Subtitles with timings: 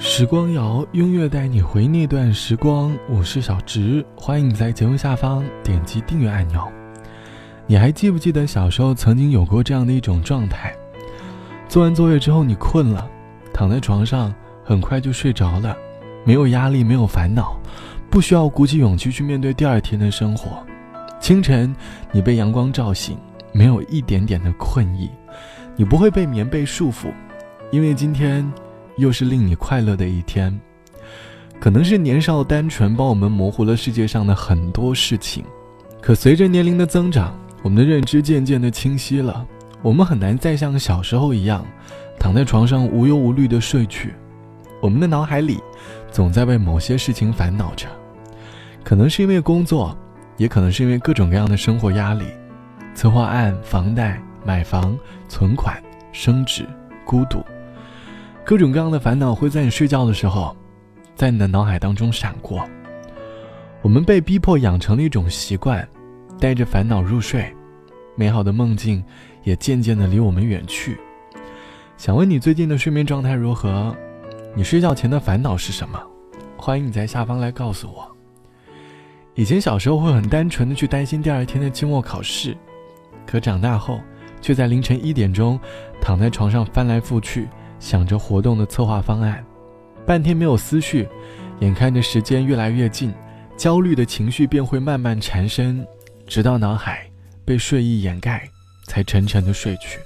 [0.00, 2.96] 时光谣，音乐带你回那段时光。
[3.10, 6.62] 我是小直，欢迎你在节目下方点击订阅按钮。
[7.66, 10.72] 你还记不记得小时候曾经有过这样的一种状态？
[11.68, 13.10] 做完作业之后，你困了，
[13.52, 14.32] 躺在床上，
[14.64, 15.76] 很快就睡着了，
[16.24, 17.58] 没有压力，没有烦恼，
[18.08, 20.64] 不需要鼓起勇气去面对第二天的生活。
[21.18, 21.74] 清晨，
[22.12, 23.18] 你被阳光照醒，
[23.50, 25.10] 没有一点点的困意，
[25.74, 27.08] 你不会被棉被束缚，
[27.72, 28.48] 因为今天。
[28.98, 30.60] 又是令你快乐的一天，
[31.58, 35.44] 可能是年少单纯帮我们模糊了世界上的很多事情，
[36.02, 39.46] 可随着年龄的增长，我们的认知渐渐的清晰了，
[39.80, 41.64] 我们很难再像小时候一样，
[42.18, 44.12] 躺在床上无忧无虑的睡去，
[44.82, 45.58] 我们的脑海里
[46.10, 47.86] 总在为某些事情烦恼着，
[48.82, 49.96] 可能是因为工作，
[50.36, 52.24] 也可能是因为各种各样的生活压力，
[52.94, 55.80] 策划案、房贷、买房、存款、
[56.10, 56.66] 升职、
[57.04, 57.44] 孤独。
[58.48, 60.56] 各种各样的烦恼会在你睡觉的时候，
[61.14, 62.66] 在你的脑海当中闪过。
[63.82, 65.86] 我们被逼迫养成了一种习惯，
[66.40, 67.54] 带着烦恼入睡，
[68.16, 69.04] 美好的梦境
[69.42, 70.98] 也渐渐的离我们远去。
[71.98, 73.94] 想问你最近的睡眠状态如何？
[74.56, 76.00] 你睡觉前的烦恼是什么？
[76.56, 78.10] 欢迎你在下方来告诉我。
[79.34, 82.56] 以前小时候会很单纯的去担心第二天的期末考试，
[83.26, 84.00] 可长大后，
[84.40, 85.60] 却在凌晨一点钟，
[86.00, 87.46] 躺在床上翻来覆去。
[87.80, 89.44] 想着活动的策划方案，
[90.06, 91.08] 半天没有思绪，
[91.60, 93.12] 眼看着时间越来越近，
[93.56, 95.86] 焦虑的情绪便会慢慢缠身，
[96.26, 97.08] 直到脑海
[97.44, 98.48] 被睡意掩盖，
[98.86, 99.98] 才沉沉的睡去。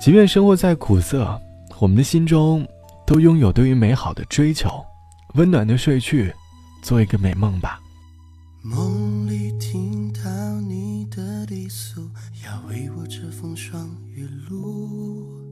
[0.00, 1.40] 即便生活再苦涩，
[1.78, 2.66] 我们的心中
[3.06, 4.70] 都拥有对于美好的追求，
[5.34, 6.32] 温暖的睡去，
[6.82, 7.80] 做一个美梦吧。
[8.62, 10.20] 梦里听到
[10.60, 12.08] 你的低诉，
[12.44, 15.47] 要为我遮风霜雨露。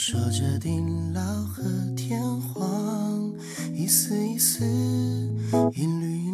[0.00, 0.70] 说着地
[1.12, 1.64] 老和
[1.96, 3.32] 天荒，
[3.74, 4.64] 一丝一丝，
[5.74, 6.27] 一缕，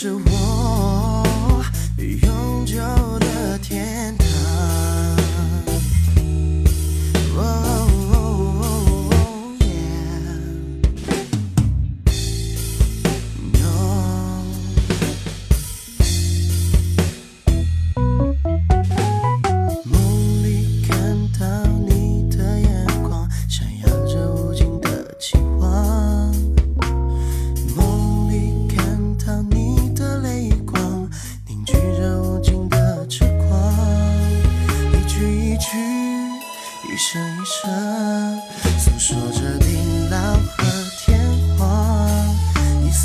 [0.00, 0.27] 是。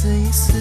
[0.03, 0.51] 这一世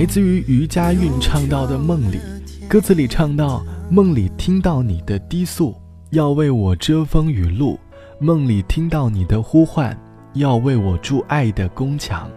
[0.00, 2.16] 来自于余佳韵唱到的《梦里》，
[2.68, 3.62] 歌词里唱到
[3.92, 5.76] ：“梦里听到你的低诉，
[6.08, 7.78] 要为我遮风雨露；
[8.18, 9.94] 梦里听到你的呼唤，
[10.32, 12.30] 要为我筑爱的宫墙。”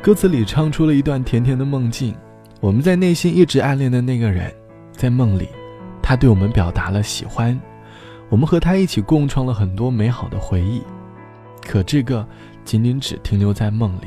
[0.00, 2.14] 歌词里唱出了一段甜甜的梦境。
[2.58, 4.50] 我们在内心一直暗恋的那个人，
[4.92, 5.48] 在梦里，
[6.00, 7.60] 他对我们表达了喜欢，
[8.30, 10.80] 我们和他一起共创了很多美好的回忆。
[11.60, 12.26] 可这个
[12.64, 14.06] 仅仅只停留在梦里。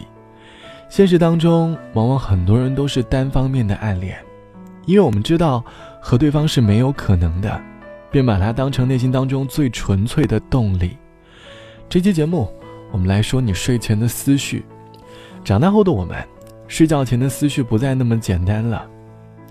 [0.87, 4.17] 现实当中，往往很多人都是单方面的暗恋，
[4.85, 5.63] 因为我们知道
[6.01, 7.61] 和对方是没有可能的，
[8.11, 10.97] 便把它当成内心当中最纯粹的动力。
[11.89, 12.49] 这期节目，
[12.91, 14.63] 我们来说你睡前的思绪。
[15.43, 16.17] 长大后的我们，
[16.67, 18.87] 睡觉前的思绪不再那么简单了。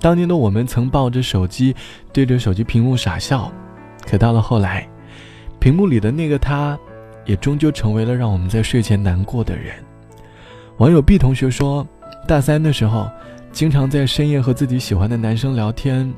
[0.01, 1.75] 当年的我们曾抱着手机，
[2.13, 3.53] 对着手机屏幕傻笑，
[4.07, 4.89] 可到了后来，
[5.59, 6.79] 屏幕里的那个他，
[7.27, 9.75] 也终究成为了让我们在睡前难过的人。
[10.79, 11.87] 网友 B 同学说，
[12.27, 13.09] 大三的时候，
[13.53, 16.13] 经常在深夜和自己喜欢的男生聊天，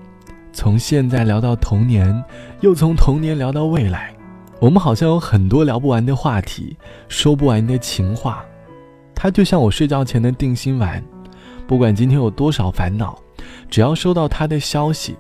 [0.51, 2.25] 从现在聊到童年，
[2.63, 4.15] 又从童年聊到未来，
[4.59, 6.75] 我们好像有很多聊不完的话题，
[7.07, 8.43] 说不完的情话。
[9.15, 11.05] 他就像我睡觉前的定心丸，
[11.67, 13.19] 不管今天有多少烦恼，
[13.69, 15.17] 只要收到他的消息，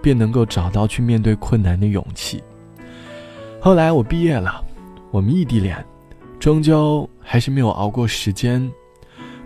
[0.00, 2.40] 便能够找到去面对困难的勇气。
[3.60, 4.64] 后来我毕业了，
[5.10, 5.76] 我们异地恋。
[6.38, 8.72] 终究还是没有熬过时间，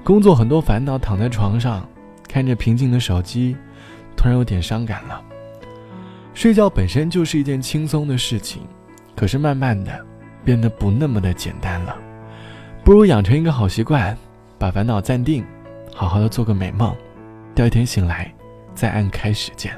[0.04, 1.88] 工作很多烦恼，躺在床上
[2.28, 3.56] 看着平静的手机，
[4.14, 5.20] 突然有点伤感了。
[6.34, 8.62] 睡觉本身就是一件轻松的事情，
[9.16, 9.98] 可是慢慢的
[10.44, 11.96] 变得不那么的简单了。
[12.84, 14.16] 不如养成一个好习惯，
[14.58, 15.42] 把烦恼暂定，
[15.94, 16.94] 好好的做个美梦，
[17.54, 18.30] 第二天醒来
[18.74, 19.74] 再按开始键。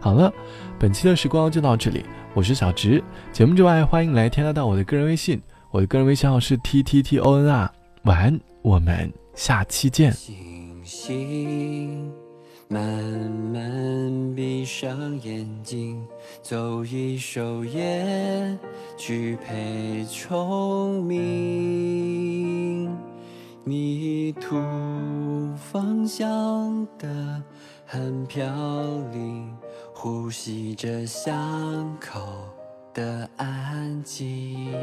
[0.00, 0.32] 好了，
[0.80, 2.04] 本期的时光就到这里，
[2.34, 3.02] 我是小直。
[3.32, 5.40] 节目之外，欢迎来添加到我的个人微信。
[5.72, 7.72] 我的个人微信号是 t t t o n r，
[8.02, 10.12] 晚安，我们下期见。
[10.12, 12.12] 星星
[12.66, 16.04] 慢慢闭上眼睛，
[16.42, 18.58] 奏一首夜
[18.96, 22.92] 曲陪虫鸣。
[23.62, 24.56] 泥土
[25.54, 27.40] 芳香的
[27.86, 28.44] 很飘
[29.12, 29.56] 零，
[29.94, 32.20] 呼吸着巷口。
[32.92, 34.74] 的安静，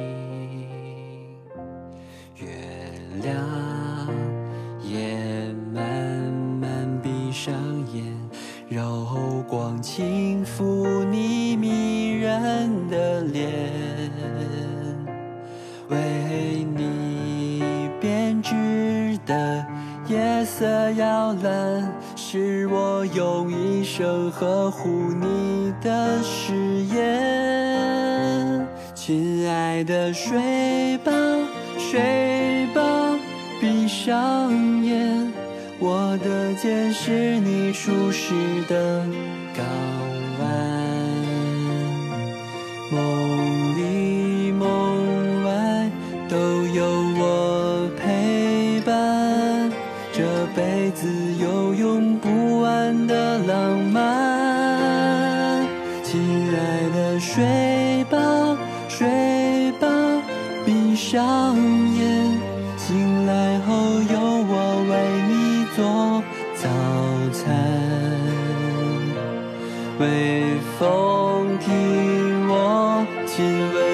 [22.20, 26.56] 是我用一生呵护你的誓
[26.96, 28.68] 言。
[28.96, 31.12] 亲爱的，睡吧，
[31.78, 33.16] 睡吧，
[33.62, 34.52] 闭上
[34.84, 35.32] 眼。
[35.80, 38.34] 我的肩是你舒适
[38.68, 39.06] 的
[39.56, 39.64] 港
[70.00, 73.87] 微风听我亲吻